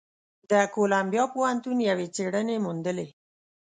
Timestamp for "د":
0.49-0.51